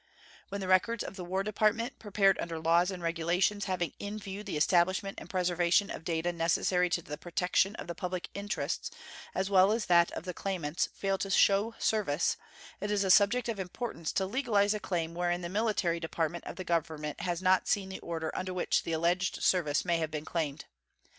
[0.49, 4.43] When the records of the War Department, prepared under laws and regulations having in view
[4.43, 8.89] the establishment and preservation of data necessary to the protection of the public interests
[9.35, 12.35] as well as that of the claimants, fail to show service,
[12.79, 16.55] it is a subject of importance to legalize a claim wherein the military department of
[16.55, 20.25] the Government has not seen the order under which the alleged service may have been
[20.25, 20.65] claimed.